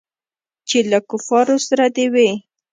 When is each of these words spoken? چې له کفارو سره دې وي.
چې 0.67 0.77
له 0.91 0.99
کفارو 1.09 1.55
سره 1.67 1.85
دې 1.95 2.05
وي. 2.13 2.31